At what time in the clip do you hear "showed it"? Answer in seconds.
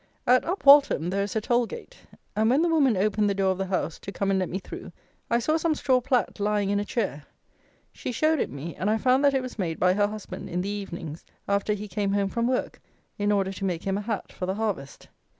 8.11-8.49